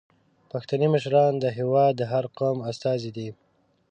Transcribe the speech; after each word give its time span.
پښتني 0.51 0.87
مشران 0.95 1.33
د 1.39 1.45
هیواد 1.57 1.93
د 1.97 2.01
هر 2.11 2.25
قوم 2.37 2.57
استازي 2.71 3.11
دي. 3.17 3.29